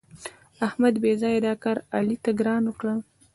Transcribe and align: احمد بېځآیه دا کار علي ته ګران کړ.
احمد 0.67 0.95
بېځآیه 1.03 1.39
دا 1.47 1.53
کار 1.63 1.77
علي 1.95 2.17
ته 2.23 2.31
ګران 2.39 2.63
کړ. 2.79 2.85